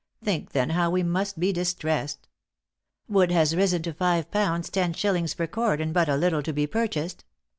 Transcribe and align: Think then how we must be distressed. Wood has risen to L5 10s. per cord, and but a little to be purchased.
Think 0.23 0.49
then 0.53 0.71
how 0.71 0.89
we 0.89 1.03
must 1.03 1.39
be 1.39 1.53
distressed. 1.53 2.27
Wood 3.07 3.29
has 3.29 3.55
risen 3.55 3.83
to 3.83 3.93
L5 3.93 4.29
10s. 4.31 5.37
per 5.37 5.45
cord, 5.45 5.79
and 5.79 5.93
but 5.93 6.09
a 6.09 6.17
little 6.17 6.41
to 6.41 6.51
be 6.53 6.65
purchased. 6.65 7.23